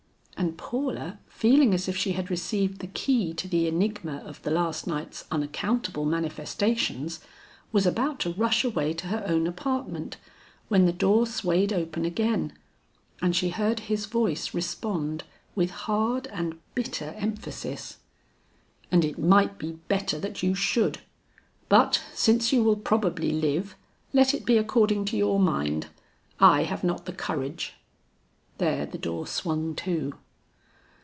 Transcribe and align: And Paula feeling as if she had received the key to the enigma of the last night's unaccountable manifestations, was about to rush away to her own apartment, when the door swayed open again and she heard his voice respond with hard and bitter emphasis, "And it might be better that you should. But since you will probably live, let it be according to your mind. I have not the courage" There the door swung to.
And 0.37 0.57
Paula 0.57 1.19
feeling 1.27 1.71
as 1.71 1.87
if 1.87 1.95
she 1.95 2.13
had 2.13 2.31
received 2.31 2.79
the 2.79 2.87
key 2.87 3.31
to 3.35 3.47
the 3.47 3.67
enigma 3.67 4.23
of 4.25 4.41
the 4.41 4.49
last 4.49 4.87
night's 4.87 5.23
unaccountable 5.29 6.03
manifestations, 6.03 7.19
was 7.71 7.85
about 7.85 8.17
to 8.21 8.33
rush 8.33 8.63
away 8.65 8.93
to 8.95 9.05
her 9.09 9.23
own 9.27 9.45
apartment, 9.45 10.17
when 10.67 10.87
the 10.87 10.91
door 10.93 11.27
swayed 11.27 11.71
open 11.71 12.05
again 12.05 12.53
and 13.21 13.35
she 13.35 13.49
heard 13.51 13.81
his 13.81 14.07
voice 14.07 14.51
respond 14.51 15.23
with 15.53 15.69
hard 15.69 16.25
and 16.31 16.57
bitter 16.73 17.13
emphasis, 17.17 17.97
"And 18.91 19.05
it 19.05 19.19
might 19.19 19.59
be 19.59 19.73
better 19.87 20.17
that 20.17 20.41
you 20.41 20.55
should. 20.55 21.01
But 21.69 22.01
since 22.15 22.51
you 22.51 22.63
will 22.63 22.77
probably 22.77 23.29
live, 23.31 23.75
let 24.11 24.33
it 24.33 24.43
be 24.47 24.57
according 24.57 25.05
to 25.05 25.17
your 25.17 25.39
mind. 25.39 25.87
I 26.39 26.63
have 26.63 26.83
not 26.83 27.05
the 27.05 27.13
courage" 27.13 27.73
There 28.57 28.87
the 28.87 28.97
door 28.97 29.27
swung 29.27 29.75
to. 29.75 30.15